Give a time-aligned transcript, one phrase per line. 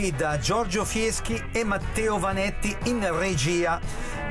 [0.00, 3.78] Bentrovati da Giorgio Fieschi e Matteo Vanetti in regia.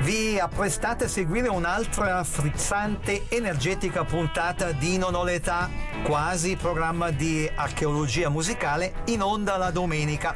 [0.01, 5.69] Vi apprestate a seguire un'altra frizzante, energetica puntata di Non ho l'età,
[6.03, 10.35] quasi programma di archeologia musicale in onda la domenica,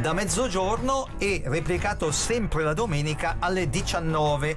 [0.00, 4.56] da mezzogiorno e replicato sempre la domenica alle 19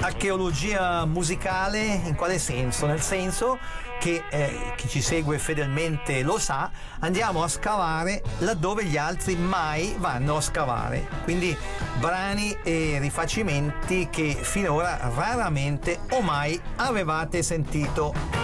[0.00, 2.86] archeologia musicale in quale senso?
[2.86, 3.58] Nel senso
[4.02, 9.94] che eh, chi ci segue fedelmente lo sa, andiamo a scavare laddove gli altri mai
[9.96, 11.06] vanno a scavare.
[11.22, 11.56] Quindi
[12.00, 18.40] brani e rifacimenti che finora raramente o mai avevate sentito.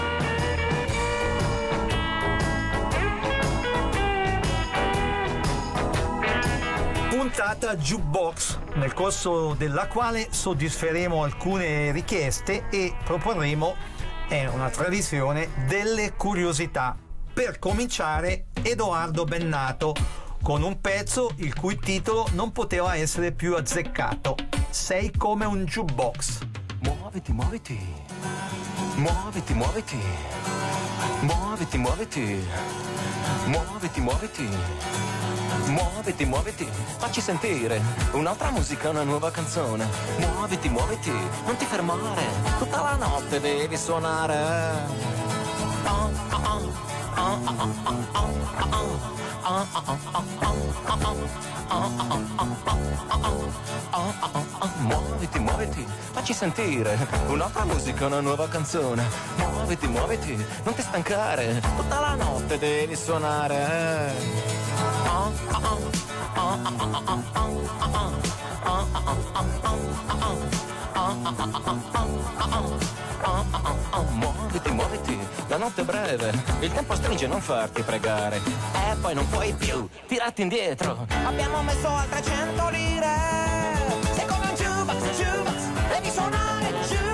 [7.10, 13.74] puntata Jukebox, nel corso della quale soddisferemo alcune richieste e proporremo,
[14.28, 16.94] è una tradizione, delle curiosità.
[17.32, 19.94] Per cominciare, Edoardo Bennato,
[20.42, 24.36] con un pezzo il cui titolo non poteva essere più azzeccato.
[24.68, 26.40] Sei come un jukebox.
[26.80, 27.78] Muoviti, muoviti.
[28.96, 29.98] Muoviti, muoviti.
[31.22, 32.46] Muoviti, muoviti.
[33.46, 34.48] Muoviti, muoviti.
[35.66, 37.80] Muoviti, muoviti, facci sentire
[38.12, 39.86] un'altra musica, una nuova canzone.
[40.18, 42.22] Muoviti, muoviti, non ti fermare,
[42.58, 44.98] tutta la notte devi suonare.
[54.78, 56.96] Muoviti, muoviti, facci sentire
[57.28, 59.06] un'altra musica, una nuova canzone.
[59.36, 64.48] Muoviti, muoviti, non ti stancare, tutta la notte devi suonare.
[74.10, 78.38] Muoviti, muoviti, la notte è breve, il tempo stringe, non farti pregare.
[78.38, 81.06] E poi non puoi più tirarti indietro.
[81.24, 83.06] Abbiamo messo altre cento lire.
[84.12, 87.07] Sei come un jukebox, jukebox, devi suonare jukebox,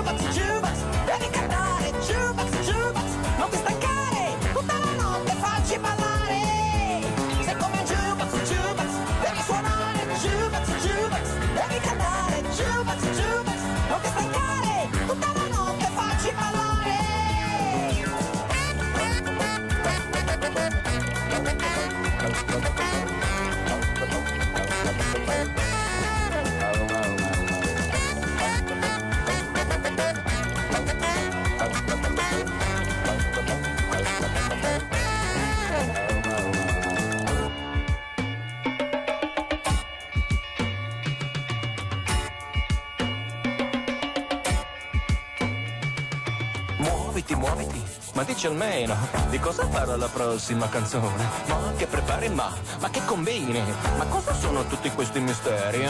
[48.15, 48.97] ma dici almeno
[49.29, 51.29] di cosa parla la prossima canzone?
[51.49, 53.63] Ma che prepari, ma, ma che combini?
[53.97, 55.83] Ma cosa sono tutti questi misteri?
[55.83, 55.89] eh?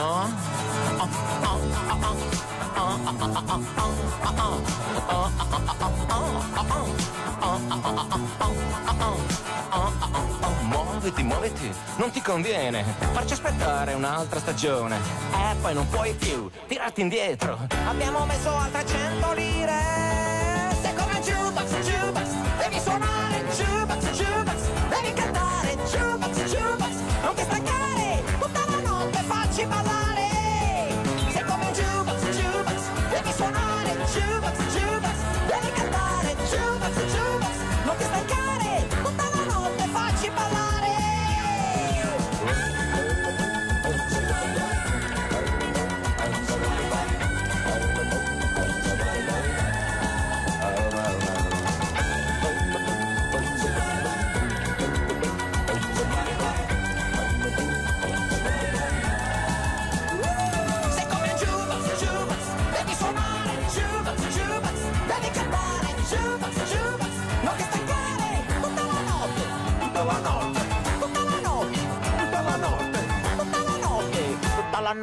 [10.63, 12.83] Muoviti, muoviti, non ti conviene
[13.13, 14.97] farci aspettare un'altra stagione.
[14.97, 17.59] E poi non puoi più tirarti indietro.
[17.87, 20.24] Abbiamo messo altre cento lire.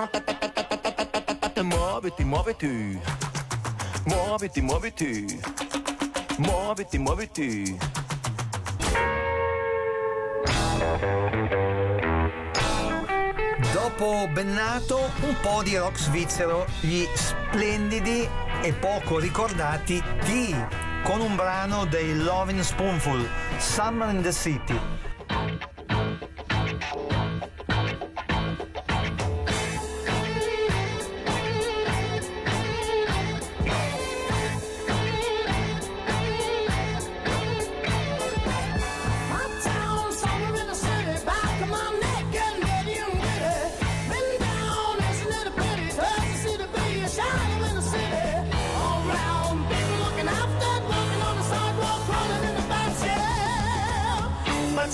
[0.09, 2.99] Te- Muoviti, muoviti.
[4.05, 5.39] Muoviti, muoviti.
[6.37, 7.77] Muoviti, muoviti.
[13.73, 18.27] Dopo Bennato, un po' di rock svizzero, gli splendidi
[18.61, 20.55] e poco ricordati T,
[21.03, 23.27] con un brano dei Loving Spoonful,
[23.57, 25.00] Summer in the City.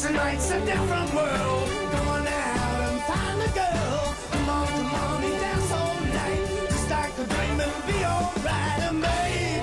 [0.07, 1.67] Tonight's a different world.
[1.91, 4.15] Going out and find a girl.
[4.31, 6.41] Come on, come on, and dance all night.
[6.69, 8.79] Just like a dream, it'll be alright.
[8.87, 9.56] And babe,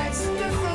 [0.00, 0.69] lights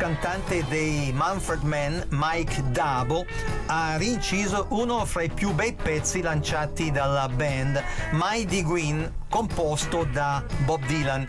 [0.00, 3.26] cantante dei Manfred Mann, Mike Dabo,
[3.66, 10.42] ha rinciso uno fra i più bei pezzi lanciati dalla band, Mighty Green, composto da
[10.64, 11.28] Bob Dylan.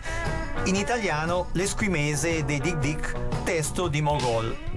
[0.64, 3.14] In italiano, L'esquimese dei Dick Dick,
[3.44, 4.71] testo di Mogol.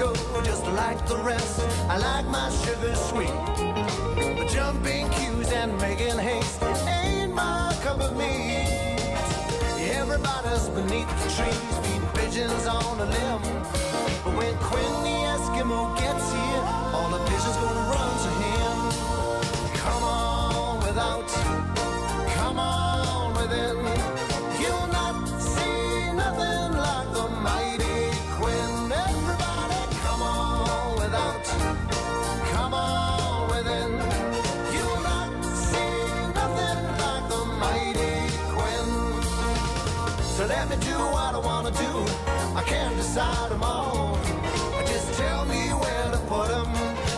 [0.00, 1.60] Go just like the rest.
[1.88, 3.36] I like my sugar sweet.
[4.36, 8.68] But jumping cues and making haste ain't my cup of meat.
[10.00, 13.42] Everybody's beneath the trees, feeding pigeons on a limb.
[14.24, 16.64] But when Quinn the Eskimo gets here,
[16.96, 18.76] all the pigeons gonna run to him.
[19.84, 21.28] Come on without,
[43.10, 44.16] Decide them all.
[44.86, 46.70] Just tell me where to put them,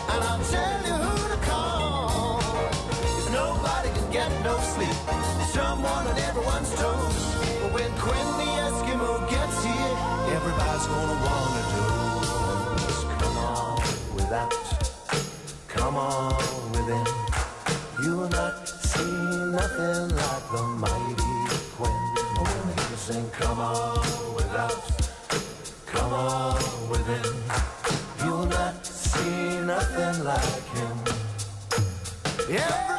[0.09, 2.41] and I'll tell you who to call.
[3.29, 4.97] nobody can get no sleep.
[5.53, 7.17] Someone on everyone's toes.
[7.61, 9.93] But when Quinn the Eskimo gets here,
[10.33, 11.85] everybody's gonna wanna do.
[13.21, 13.77] Come on.
[14.15, 14.53] without.
[15.67, 17.05] Come on within.
[18.01, 19.13] You will not see
[19.59, 21.29] nothing like the mighty
[21.77, 21.93] Quinn.
[22.41, 25.12] Oh, sing, come on without.
[26.89, 27.25] Within.
[28.23, 30.97] You will not see nothing like him.
[32.49, 32.92] Everybody,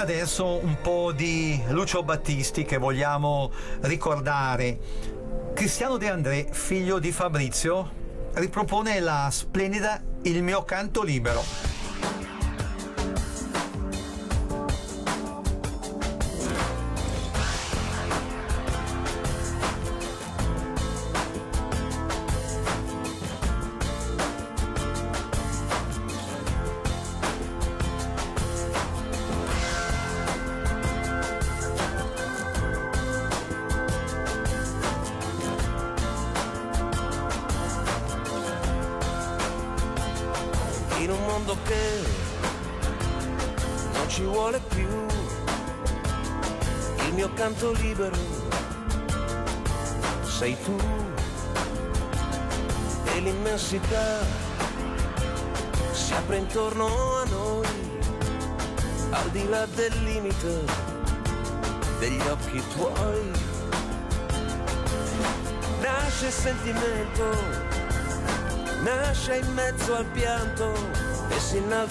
[0.00, 3.52] Adesso un po' di Lucio Battisti che vogliamo
[3.82, 4.78] ricordare.
[5.52, 7.90] Cristiano De André, figlio di Fabrizio,
[8.32, 11.69] ripropone la splendida Il mio canto libero.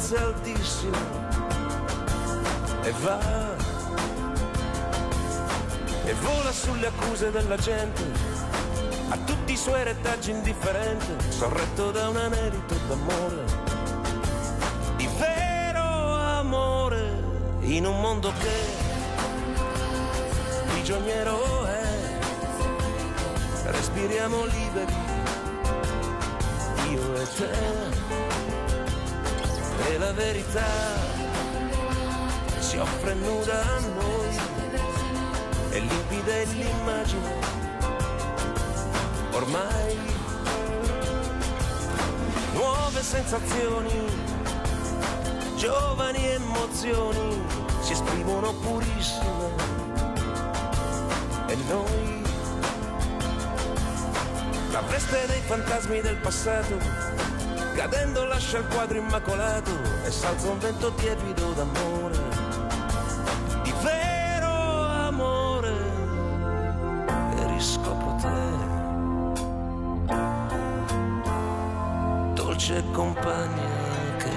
[0.09, 0.97] Innalza altissimo.
[2.81, 3.19] E va.
[6.05, 8.03] E vola sulle accuse della gente.
[9.09, 13.43] A tutti i suoi retaggi indifferente sorretto da un anelito d'amore.
[14.97, 17.23] Di vero amore
[17.61, 18.57] in un mondo che
[20.69, 21.87] prigioniero è.
[23.65, 25.17] Respiriamo liberi
[26.91, 28.28] io e te
[29.89, 30.67] e la verità.
[32.59, 34.37] Si offre nuda a noi
[35.71, 37.33] e limpida è l'immagine.
[39.31, 39.97] Ormai
[42.53, 44.37] nuove sensazioni
[45.55, 47.43] giovani emozioni
[47.81, 49.77] si esprimono purissime.
[51.47, 52.23] E noi
[54.71, 56.77] la veste dei fantasmi del passato,
[57.79, 59.71] cadendo lascia il quadro immacolato
[60.03, 62.19] e salza un vento tiepido d'amore,
[63.63, 64.51] di vero
[65.07, 65.73] amore,
[67.37, 68.39] e riscopro te,
[72.33, 73.71] dolce compagna
[74.17, 74.35] che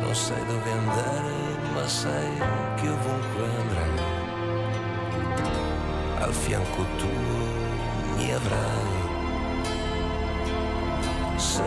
[0.00, 1.32] non sai dove andare,
[1.74, 2.42] ma sai
[2.74, 4.16] che ovunque andrai.
[6.22, 7.37] Al fianco tuo
[11.48, 11.62] se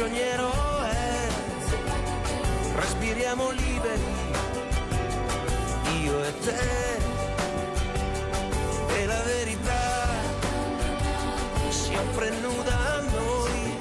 [0.00, 0.50] prigioniero
[0.84, 1.28] è.
[2.74, 4.14] Respiriamo liberi,
[6.02, 6.96] io e te,
[8.96, 10.08] e la verità
[11.68, 13.76] si offre nuda a noi,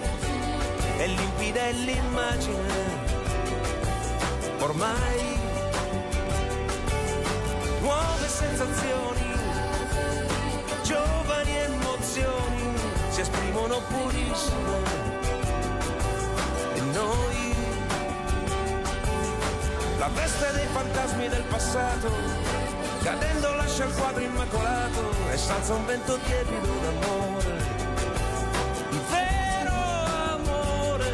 [0.98, 2.74] e limpida è l'immagine,
[4.60, 5.38] ormai
[7.80, 9.32] nuove sensazioni,
[10.84, 12.74] giovani emozioni,
[13.70, 15.09] sono purissime.
[15.09, 15.09] e
[17.02, 17.56] noi.
[19.98, 22.10] La veste dei fantasmi del passato
[23.04, 25.02] cadendo lascia il quadro immacolato
[25.32, 27.58] e salza un vento tiepido d'amore.
[28.92, 29.76] Il vero
[30.36, 31.12] amore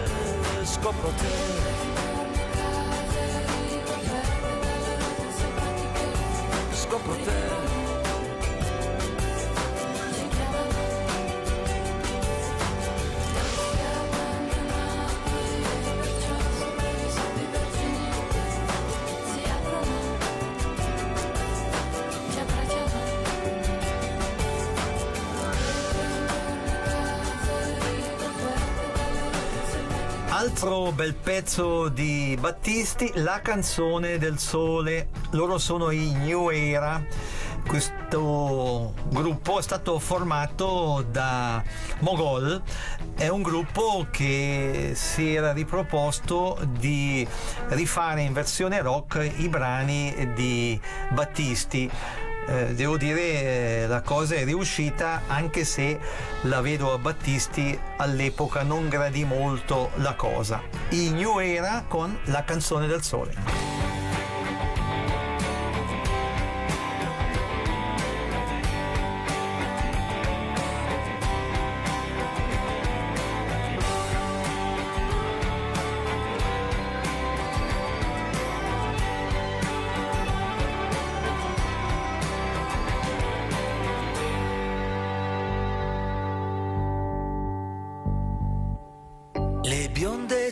[0.64, 1.75] scopro te
[30.96, 35.10] bel pezzo di Battisti, La canzone del sole.
[35.32, 37.04] Loro sono i New Era.
[37.68, 41.62] Questo gruppo è stato formato da
[42.00, 42.62] Mogol,
[43.16, 47.28] è un gruppo che si era riproposto di
[47.70, 50.80] rifare in versione rock i brani di
[51.12, 51.92] Battisti.
[52.48, 56.00] Eh, devo dire eh, la cosa è riuscita anche se
[56.42, 60.62] la vedova Battisti all'epoca non gradì molto la cosa.
[60.90, 63.75] I New Era con la canzone del sole.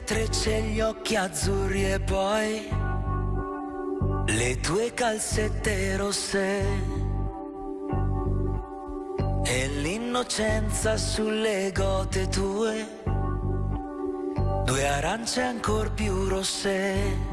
[0.03, 2.67] Trecce, gli occhi azzurri e poi
[4.25, 6.65] le tue calzette rosse
[9.43, 13.01] e l'innocenza sulle gote tue,
[14.65, 17.32] due arance ancor più rosse.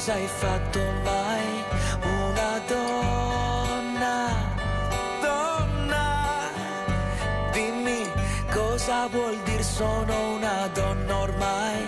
[0.00, 1.64] Cosa hai fatto mai?
[2.04, 4.32] Una donna,
[5.20, 6.48] donna,
[7.52, 8.10] dimmi
[8.50, 11.86] cosa vuol dire sono una donna ormai?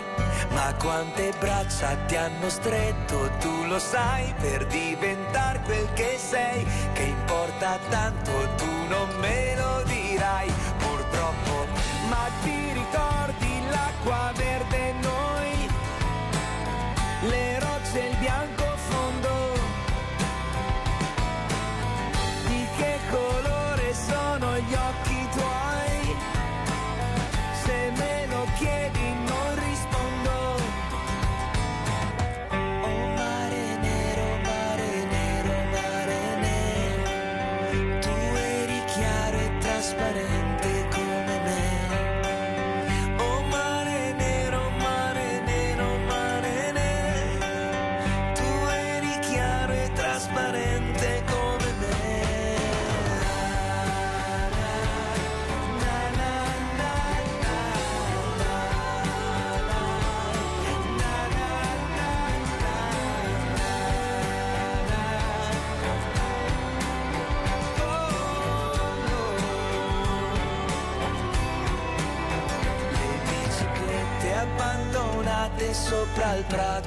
[0.50, 7.04] Ma quante braccia ti hanno stretto, tu lo sai, per diventare quel che sei, che
[7.04, 11.66] importa tanto, tu non me lo dirai, purtroppo.
[12.10, 15.70] ma ti ricordi l'acqua verde noi
[17.22, 19.30] le rocce il bianco fondo.
[22.46, 26.16] Di che colore sono gli occhi tuoi?
[27.64, 29.21] Se me lo chiedi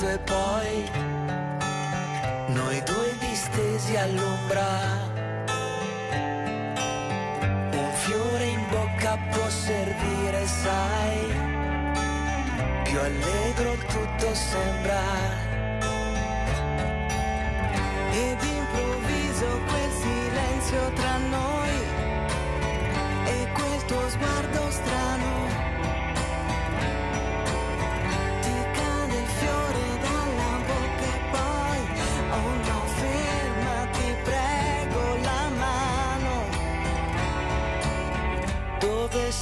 [0.05, 0.34] il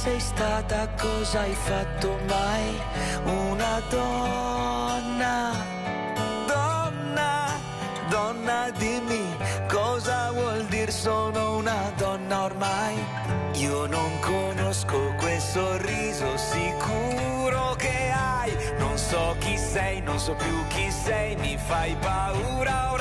[0.04, 2.78] sei stata, cosa hai fatto mai?
[3.24, 5.52] Una donna,
[6.46, 7.58] donna,
[8.10, 9.34] donna dimmi
[9.66, 12.96] cosa vuol dire sono una donna ormai?
[13.88, 20.90] non conosco quel sorriso sicuro che hai, non so chi sei, non so più chi
[20.90, 22.93] sei, mi fai paura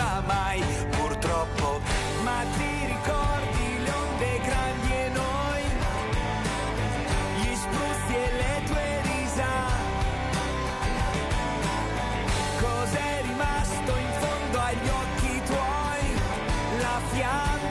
[17.15, 17.62] Yeah.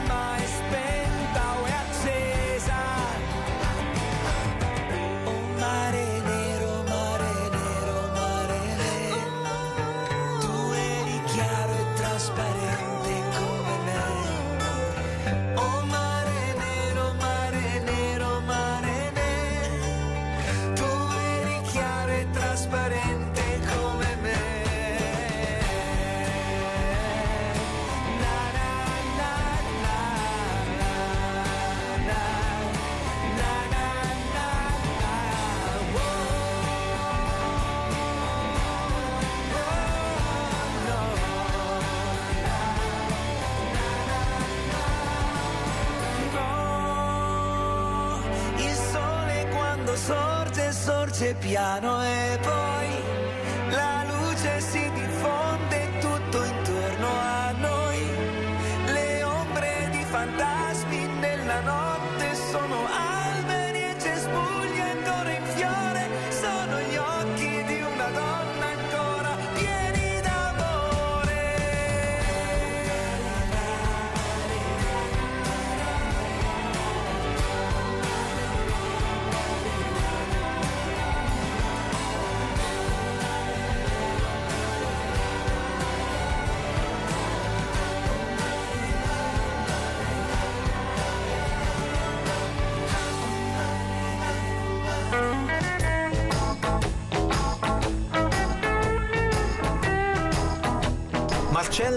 [51.35, 52.39] Piano e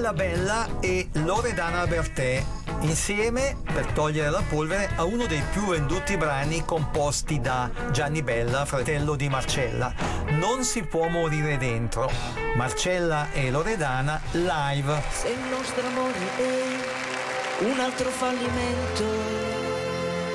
[0.05, 2.43] Marcella Bella e Loredana Bertè
[2.81, 8.65] insieme per togliere la polvere a uno dei più venduti brani composti da Gianni Bella,
[8.65, 9.91] fratello di Marcella.
[10.39, 12.11] Non si può morire dentro.
[12.55, 15.01] Marcella e Loredana live.
[15.09, 19.03] Se il nostro amore è un altro fallimento,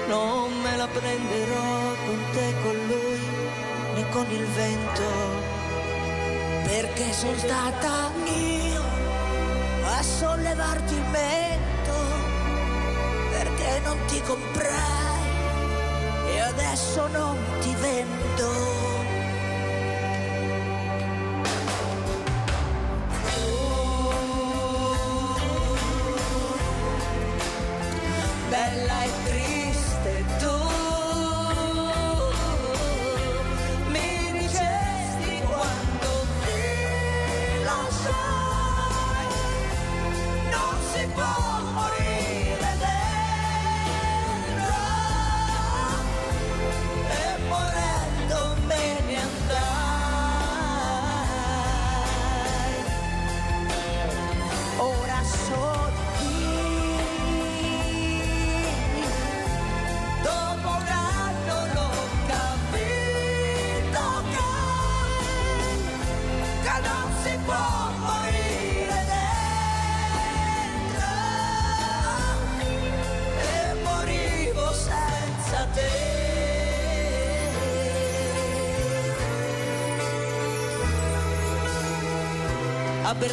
[0.08, 3.20] non me la prenderò con te, con lui,
[3.94, 5.02] né con il vento.
[6.64, 8.59] Perché sono stata io
[10.20, 11.96] sollevarti il mento,
[13.30, 15.28] perché non ti comprai
[16.26, 18.89] e adesso non ti vendo.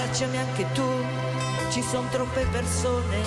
[0.07, 0.89] Abbracciami anche tu,
[1.69, 3.21] ci sono troppe persone,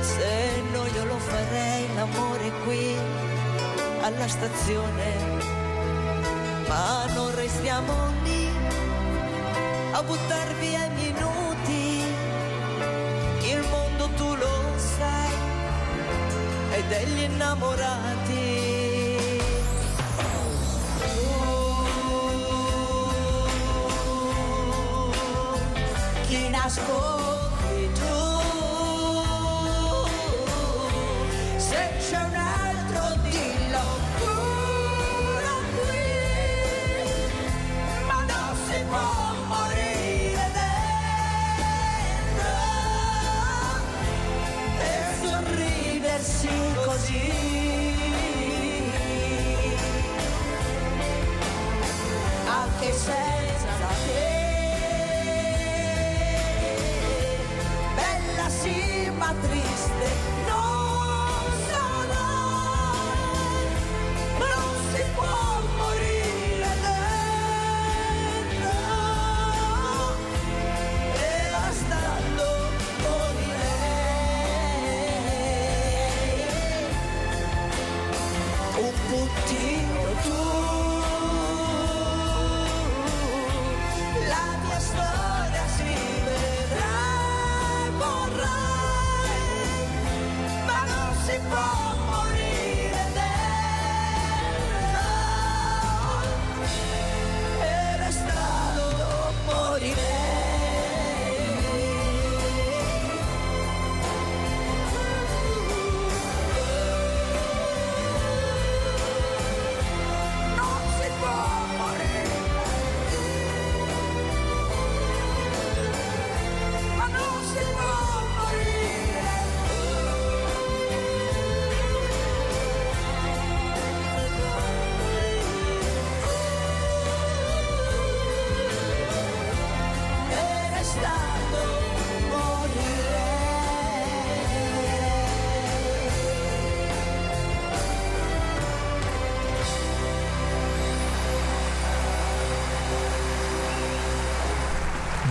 [0.00, 2.96] se no io lo farei l'amore qui
[4.02, 5.14] alla stazione,
[6.68, 8.48] ma non restiamo lì
[9.92, 12.02] a buttar via i minuti,
[13.50, 15.34] il mondo tu lo sai,
[16.70, 18.45] è degli innamorati.
[26.66, 27.35] as coisas.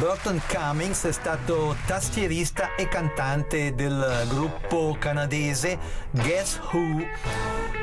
[0.06, 5.80] Burton Cummings è stato tastierista e cantante del gruppo canadese
[6.12, 7.04] Guess Who,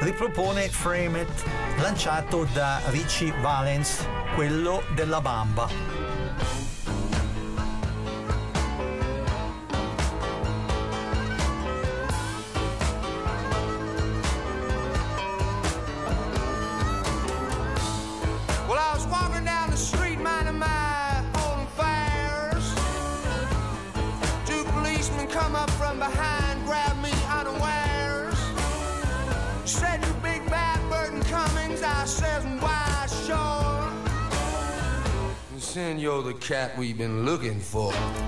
[0.02, 1.44] ripropone Frame It
[1.78, 4.06] lanciato da Richie Valens,
[4.36, 6.01] quello della Bamba.
[37.72, 38.21] for.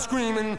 [0.00, 0.58] screaming.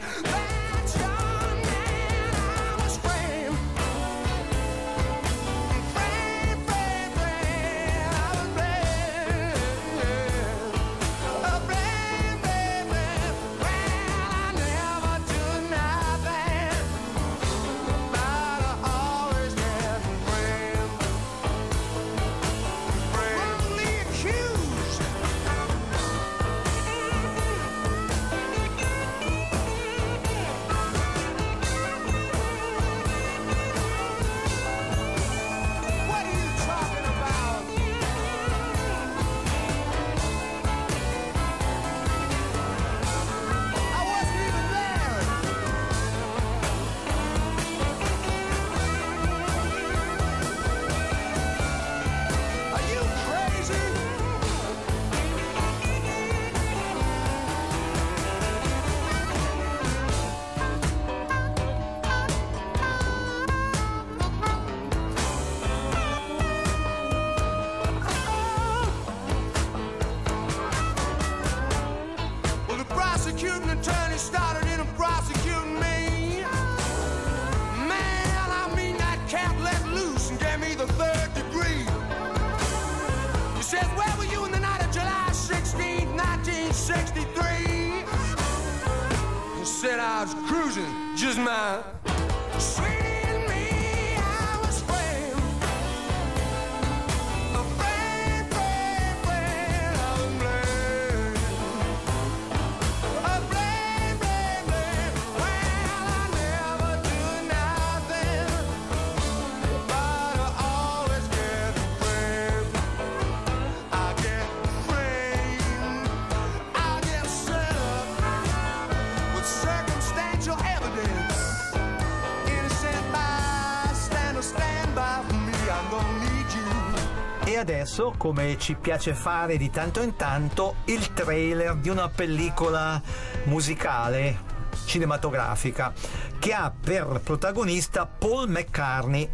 [128.16, 133.00] come ci piace fare di tanto in tanto, il trailer di una pellicola
[133.44, 135.92] musicale cinematografica
[136.38, 139.28] che ha per protagonista Paul McCartney,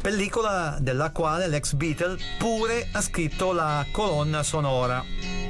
[0.00, 5.04] pellicola della quale l'ex Beatle pure ha scritto la colonna sonora.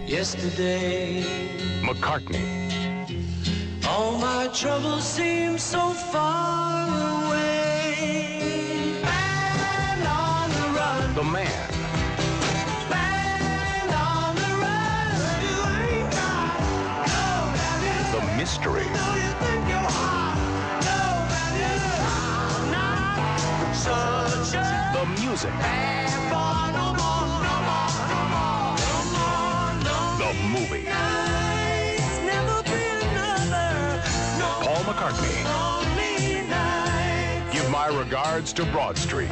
[0.04, 1.24] Yesterday
[1.82, 2.62] McCartney
[3.86, 6.88] All my troubles seem so far
[7.26, 11.71] away Man on the run The man
[18.42, 18.82] history.
[24.92, 25.54] The music.
[30.18, 30.86] The movie.
[34.64, 35.38] Paul McCartney.
[37.52, 39.30] Give my regards to Broad Street.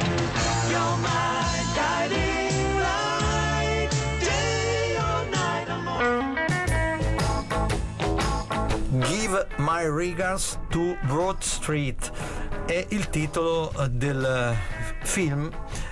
[9.31, 12.11] Give My Regards to Broad Street
[12.65, 15.49] è il titolo eh, del eh, film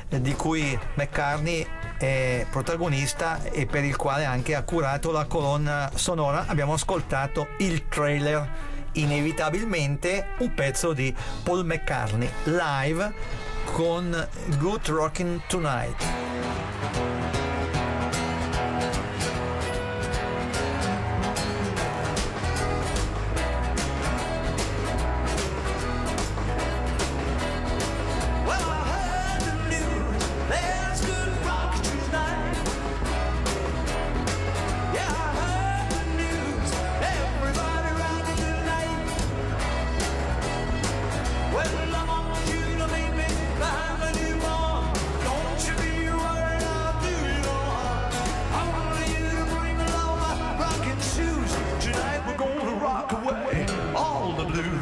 [0.09, 1.65] di cui McCartney
[1.97, 6.47] è protagonista e per il quale anche ha curato la colonna sonora.
[6.47, 8.45] Abbiamo ascoltato il trailer,
[8.93, 13.13] inevitabilmente un pezzo di Paul McCartney live
[13.63, 16.28] con Good Rockin' Tonight.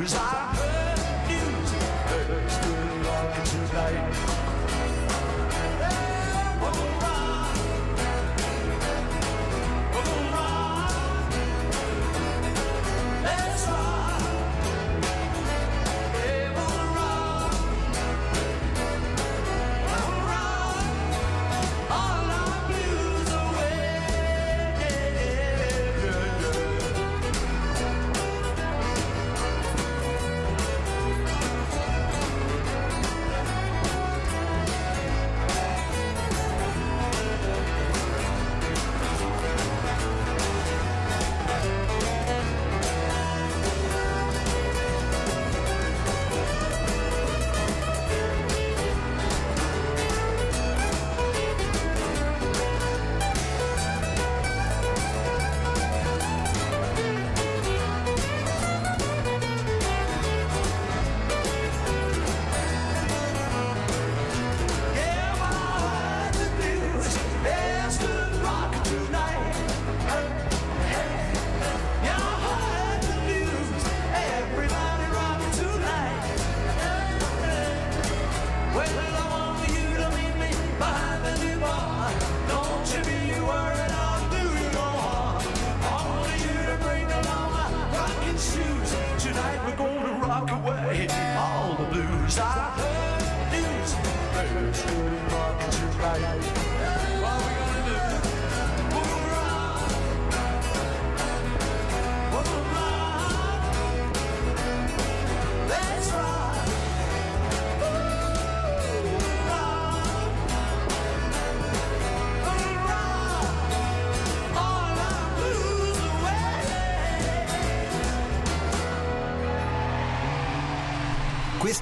[0.07, 0.46] The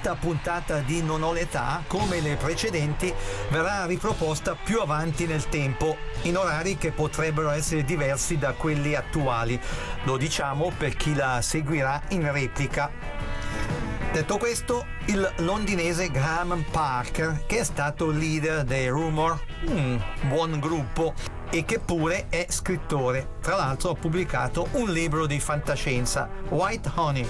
[0.06, 3.12] Questa puntata di Non ho l'età, come le precedenti,
[3.50, 9.60] verrà riproposta più avanti nel tempo, in orari che potrebbero essere diversi da quelli attuali.
[10.04, 12.92] Lo diciamo per chi la seguirà in replica.
[14.12, 21.16] Detto questo, il londinese Graham Parker, che è stato leader dei Rumor, un buon gruppo,
[21.50, 23.38] e che pure è scrittore.
[23.42, 27.28] Tra l'altro ha pubblicato un libro di fantascienza, White Honey.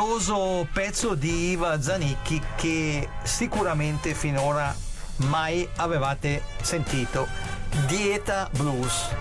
[0.00, 4.74] curioso pezzo di Iva Zanicchi che sicuramente finora
[5.16, 7.28] mai avevate sentito.
[7.86, 9.19] Dieta Blues.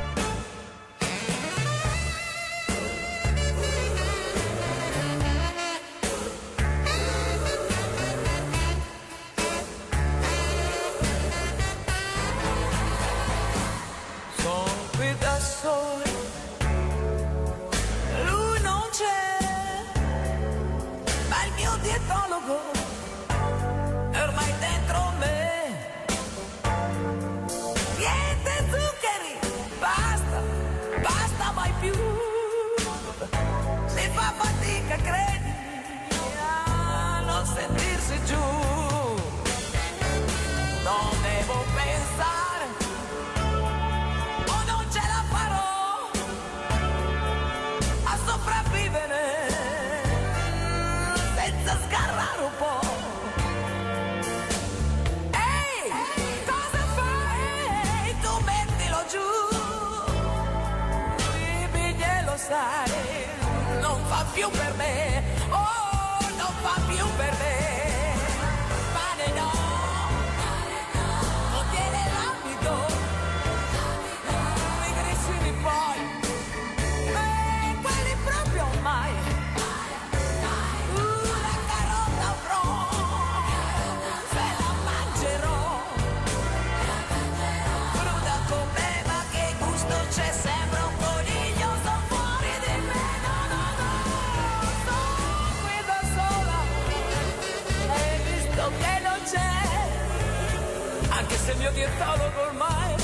[101.69, 102.95] mio dietologo ormai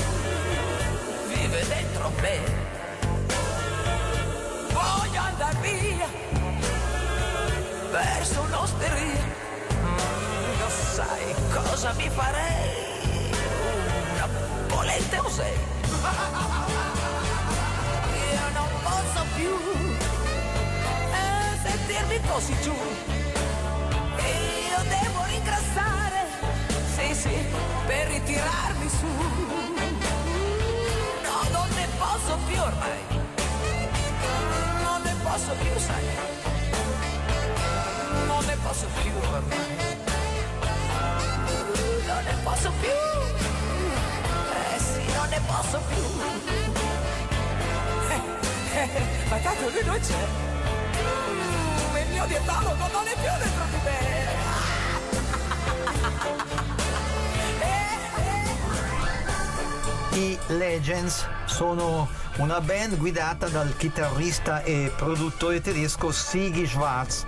[1.28, 2.38] vive dentro me.
[4.72, 6.08] Voglio andare via
[7.90, 9.24] verso un'osteria.
[10.58, 13.30] Non sai cosa mi farei?
[14.14, 14.28] Una
[14.66, 15.58] polente o sei?
[18.32, 19.54] Io non posso più
[21.12, 22.74] eh, sentirmi così giù.
[24.16, 26.26] Io devo ringraziare,
[26.96, 29.06] sì sì per ritirarmi su.
[31.26, 33.00] No, non ne posso più ormai,
[34.82, 36.04] non ne posso più, sai,
[38.26, 39.76] non ne posso più ormai,
[42.06, 42.96] non ne posso più,
[44.74, 46.04] eh sì, non ne posso più.
[48.10, 48.88] Eh, eh,
[49.28, 50.24] ma tanto lui non c'è,
[52.00, 54.25] il mio dietologo non è più dentro di me.
[60.16, 62.08] i Legends sono
[62.38, 67.26] una band guidata dal chitarrista e produttore tedesco Sigi Schwartz.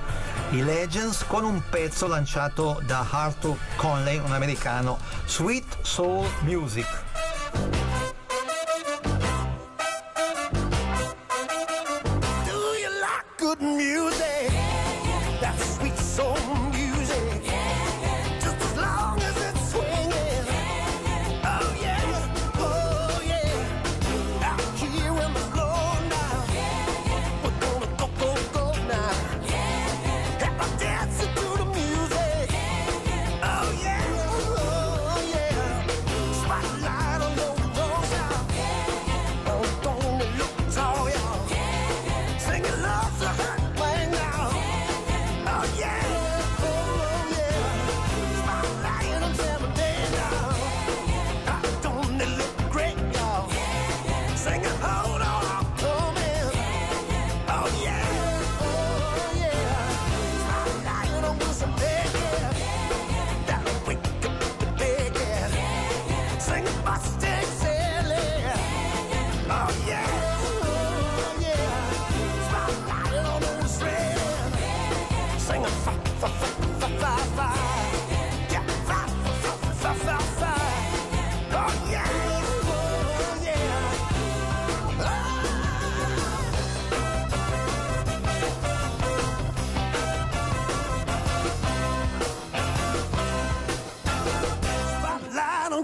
[0.50, 7.07] I Legends con un pezzo lanciato da Arthur Conley, un americano, Sweet Soul Music.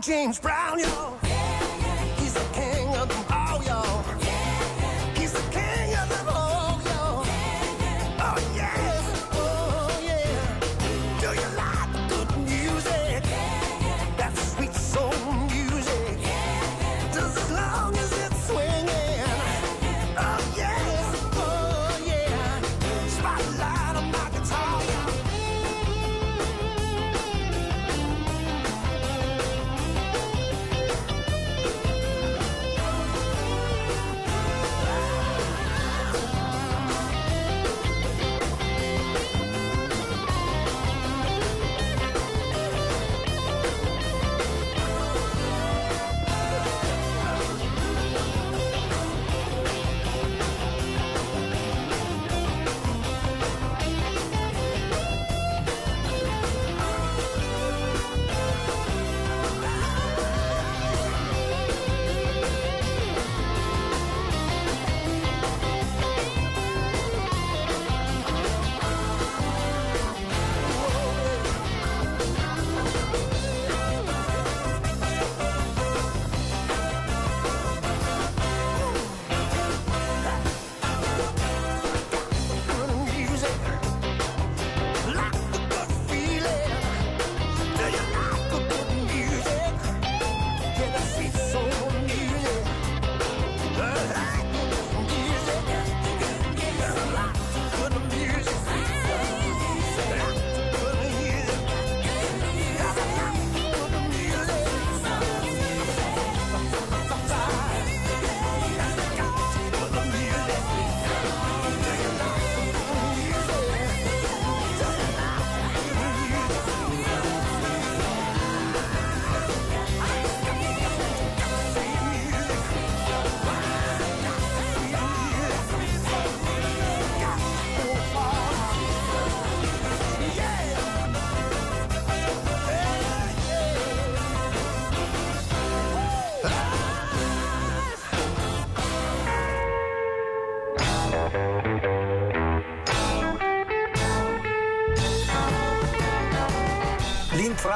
[0.04, 0.53] James Brown.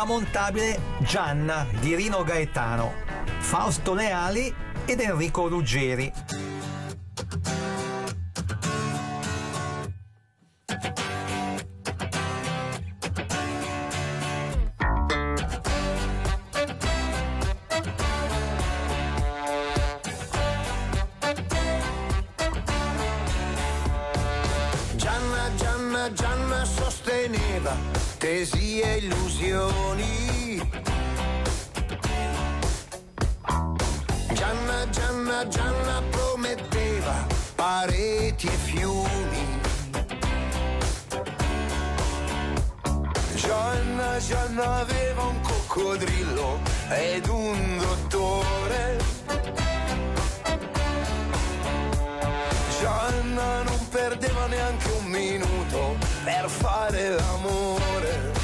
[0.09, 2.95] l'intramontabile Gianna di Rino Gaetano,
[3.41, 4.53] Fausto Leali
[4.87, 6.11] ed Enrico Ruggeri.
[24.97, 30.71] Gianna, Gianna, Gianna sosteneva fantasie e illusioni.
[34.33, 39.61] Gianna, Gianna, Gianna prometteva pareti e fiumi.
[43.35, 46.61] Gianna, Gianna aveva un coccodrillo
[46.91, 48.97] ed un dottore.
[52.81, 58.38] Gianna non perdeva neanche un minuto per fare l'amore.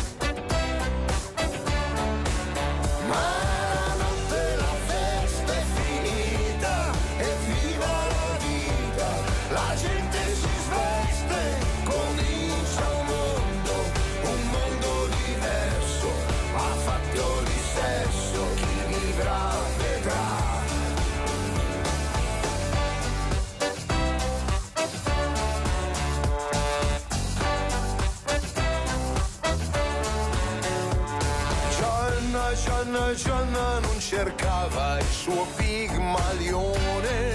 [34.65, 37.33] Cercava il suo pigmalione.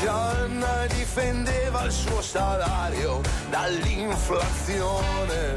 [0.00, 5.56] Gianna difendeva il suo salario dall'inflazione.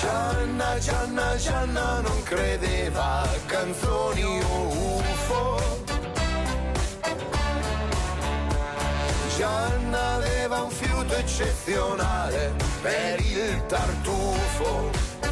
[0.00, 5.05] Gianna, Gianna, Gianna non credeva a canzoni o
[9.36, 15.25] Gianna aveva un fiuto eccezionale per il tartufo.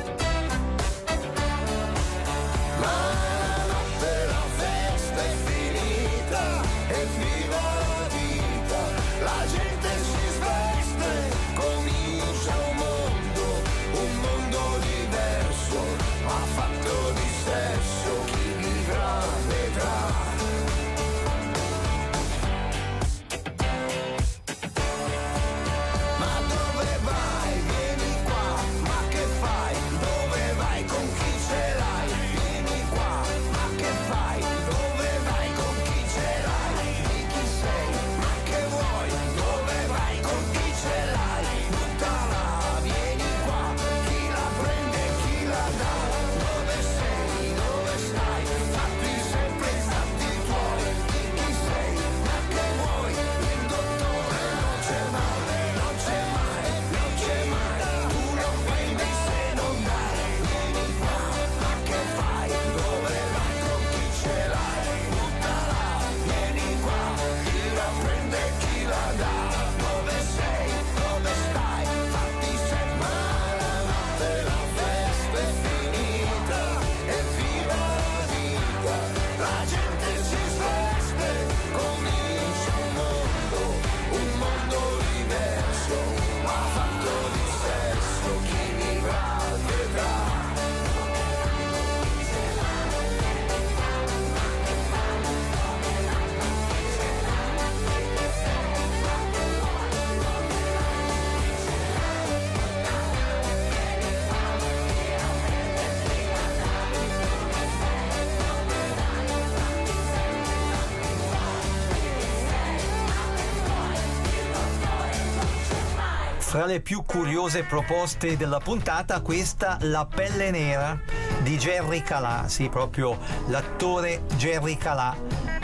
[116.54, 120.96] Fra le più curiose proposte della puntata, questa La pelle nera
[121.42, 125.16] di Jerry Calà, sì, proprio l'attore Jerry Calà.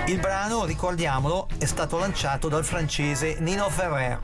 [0.06, 4.18] Il brano, ricordiamolo, è stato lanciato dal francese Nino Ferrer.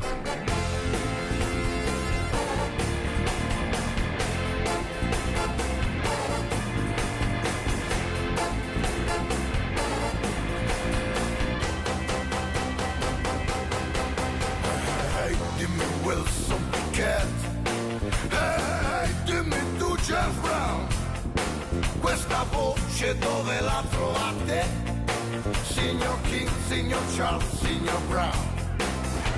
[16.02, 16.35] Wilson.
[18.30, 20.86] Hey, dimmi tu Jeff Brown.
[22.00, 24.64] Questa voce dove la trovate?
[25.62, 28.54] Signor King, signor Charles, signor Brown.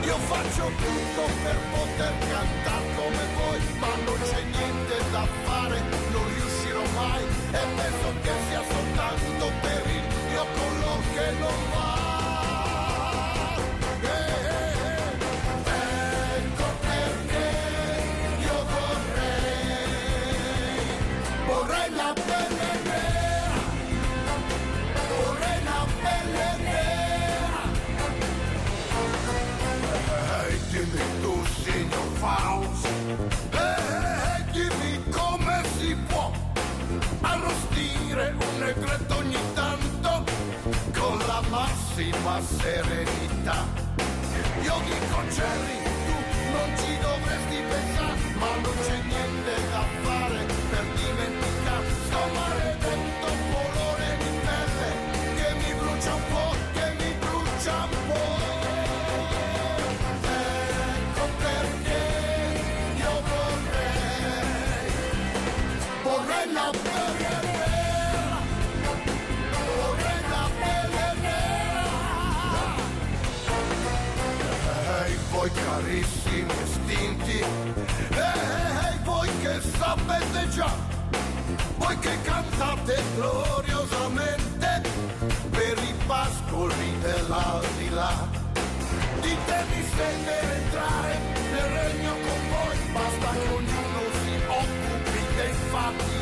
[0.05, 5.80] Io faccio tutto per poter cantare come voi, ma non c'è niente da fare,
[6.12, 7.22] non riuscirò mai
[7.53, 11.88] e penso che sia soltanto per il mio collo che non va.
[41.99, 43.66] Massima serenità.
[44.62, 46.16] Io dico Jerry, tu
[46.53, 51.49] non ci dovresti pensare, ma non c'è niente da fare per dimenticare
[77.78, 80.72] E voi che sapete già,
[81.76, 84.82] voi che cantate gloriosamente
[85.50, 88.28] per i pascoli dell'aldilà.
[89.20, 91.18] Ditemi se deve entrare
[91.52, 96.17] nel regno con voi, basta che ognuno si occupi dei fatti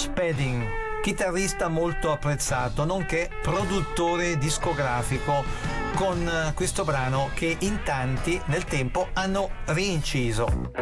[0.00, 0.64] Spedding,
[1.02, 5.44] chitarrista molto apprezzato, nonché produttore discografico
[5.94, 10.79] con eh, questo brano che in tanti nel tempo hanno rinciso.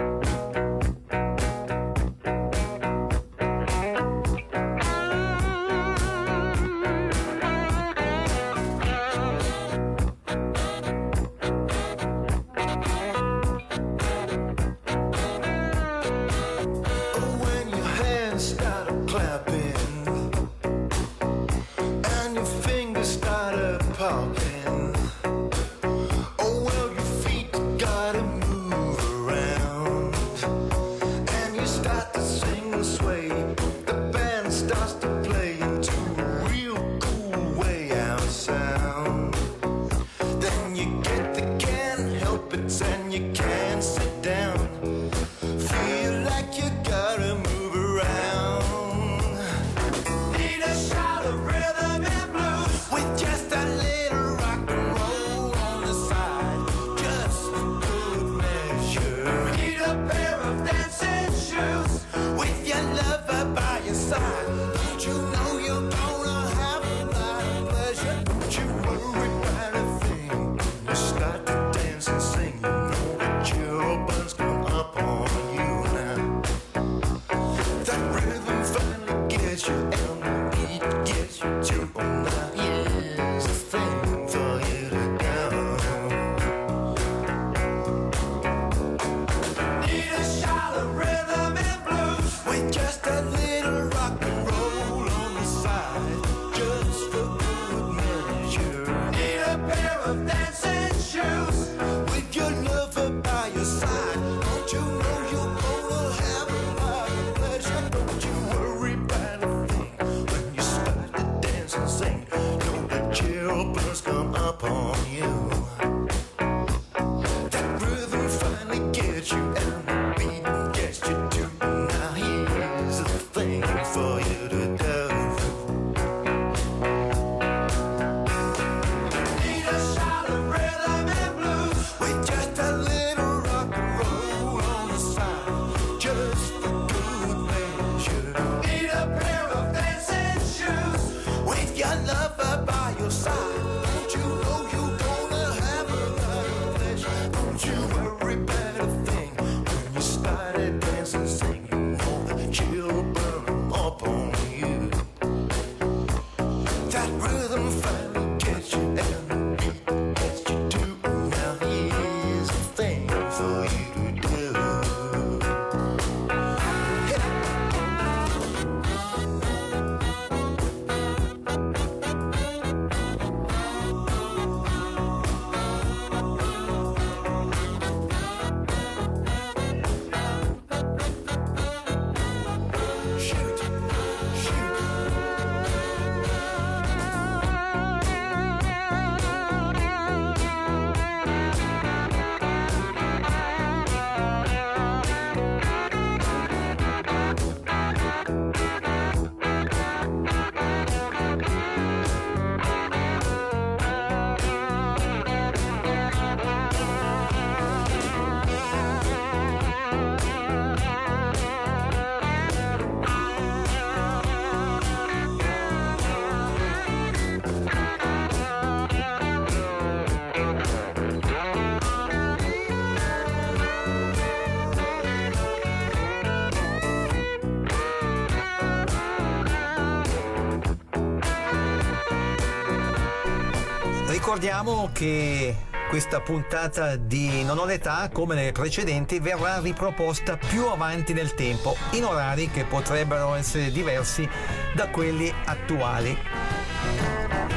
[234.40, 235.56] Ricordiamo che
[235.88, 241.74] questa puntata di Non ho l'età, come le precedenti, verrà riproposta più avanti nel tempo,
[241.90, 244.28] in orari che potrebbero essere diversi
[244.74, 246.16] da quelli attuali.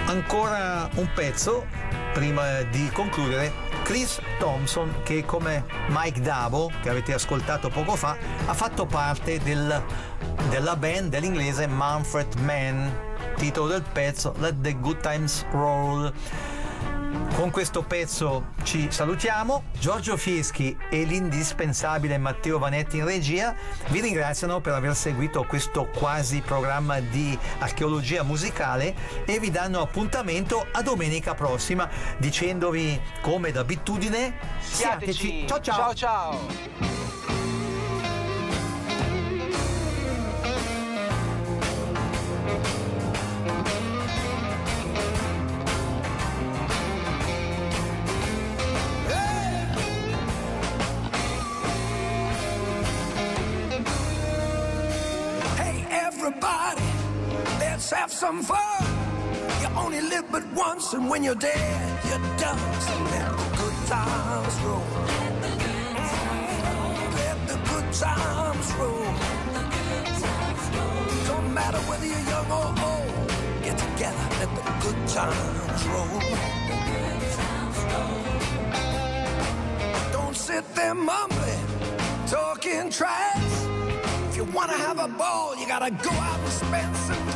[0.08, 1.68] Ancora un pezzo
[2.14, 3.54] prima di concludere.
[3.84, 8.18] Chris Thompson, che come Mike Davo, che avete ascoltato poco fa,
[8.48, 9.84] ha fatto parte del-
[10.50, 12.88] della band dell'inglese Manfred Mann,
[13.36, 16.12] titolo del pezzo Let the Good Times Roll.
[17.36, 19.64] Con questo pezzo ci salutiamo.
[19.80, 23.56] Giorgio Fieschi e l'indispensabile Matteo Vanetti in regia
[23.88, 28.96] vi ringraziano per aver seguito questo quasi programma di archeologia musicale
[29.26, 35.46] e vi danno appuntamento a domenica prossima dicendovi come d'abitudine siateci.
[35.48, 35.76] Ciao ciao.
[35.76, 36.91] Ciao ciao.
[58.32, 58.84] Some fun.
[59.62, 62.60] You only live but once, and when you're dead, you're done.
[62.86, 64.88] So let the good times roll.
[67.20, 69.08] Let the good times roll.
[71.30, 73.30] Don't matter whether you're young or old.
[73.66, 76.20] Get together, let the good times roll.
[80.14, 81.66] Don't sit there mumbling,
[82.28, 83.52] talking trash.
[84.30, 87.31] If you wanna have a ball, you gotta go out and spend some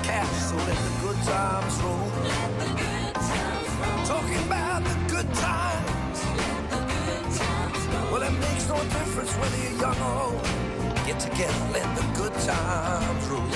[1.26, 2.12] times roll.
[4.06, 6.20] Talking about the good times.
[8.12, 10.44] Well, it makes no difference whether you're young or old.
[11.08, 13.50] Get together, let the good times roll.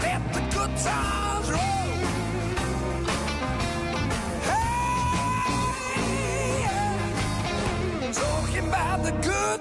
[0.00, 1.60] Let the good times roll.
[4.48, 8.12] Hey, yeah.
[8.12, 9.60] Talking about the good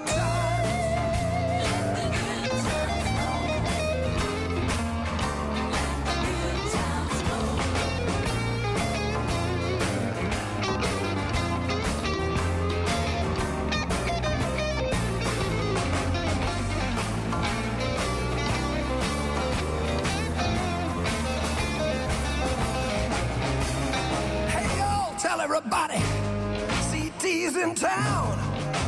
[27.69, 28.37] in town.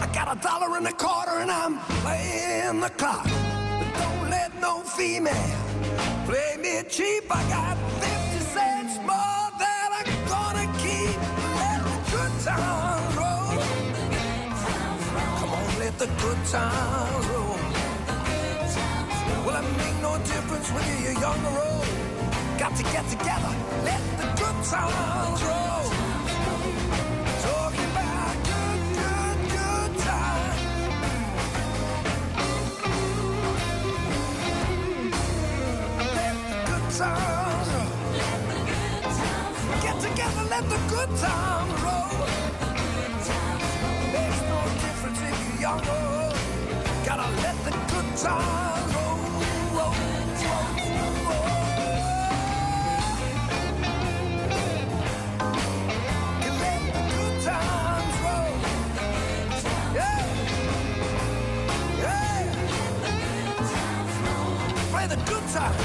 [0.02, 3.26] I got a dollar and a quarter and I'm playing the clock.
[3.80, 5.58] But don't let no female
[6.26, 7.24] play me cheap.
[7.30, 11.18] I got 50 cents more that I'm gonna keep.
[11.62, 13.52] Let the good times roll.
[15.40, 17.60] Come on, let the good times roll.
[19.46, 21.88] Well, it make no difference whether you're young or old.
[22.58, 23.54] Got to get together,
[23.84, 25.69] let the good times roll.
[41.08, 42.10] Good times roll.
[59.96, 60.20] Yeah.
[61.98, 62.44] Yeah.
[64.92, 65.82] Play the good times.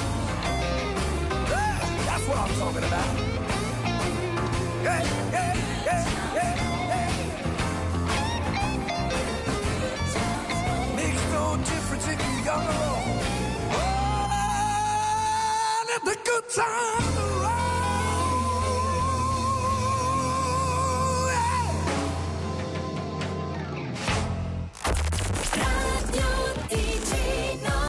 [1.49, 3.24] Yeah, that's what I'm talking about.
[12.45, 12.67] Young.
[13.71, 14.25] Oh,
[15.89, 17.14] let the good times